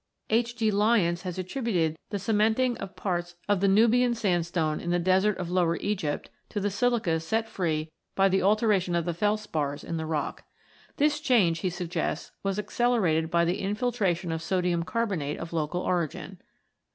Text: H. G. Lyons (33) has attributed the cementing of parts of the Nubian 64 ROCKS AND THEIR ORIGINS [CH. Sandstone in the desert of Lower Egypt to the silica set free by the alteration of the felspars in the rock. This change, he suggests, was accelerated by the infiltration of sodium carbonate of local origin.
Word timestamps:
H. 0.31 0.57
G. 0.57 0.71
Lyons 0.71 1.21
(33) 1.21 1.27
has 1.29 1.37
attributed 1.37 1.99
the 2.09 2.17
cementing 2.17 2.75
of 2.79 2.95
parts 2.95 3.35
of 3.47 3.59
the 3.59 3.67
Nubian 3.67 4.15
64 4.15 4.15
ROCKS 4.15 4.25
AND 4.25 4.31
THEIR 4.31 4.37
ORIGINS 4.37 4.47
[CH. 4.47 4.49
Sandstone 4.49 4.79
in 4.79 4.89
the 4.89 5.05
desert 5.05 5.37
of 5.37 5.49
Lower 5.51 5.75
Egypt 5.77 6.29
to 6.49 6.59
the 6.59 6.69
silica 6.71 7.19
set 7.19 7.47
free 7.47 7.91
by 8.15 8.27
the 8.27 8.41
alteration 8.41 8.95
of 8.95 9.05
the 9.05 9.13
felspars 9.13 9.83
in 9.83 9.97
the 9.97 10.07
rock. 10.07 10.43
This 10.97 11.19
change, 11.19 11.59
he 11.59 11.69
suggests, 11.69 12.31
was 12.41 12.57
accelerated 12.57 13.29
by 13.29 13.45
the 13.45 13.61
infiltration 13.61 14.31
of 14.31 14.41
sodium 14.41 14.81
carbonate 14.81 15.37
of 15.37 15.53
local 15.53 15.81
origin. 15.81 16.41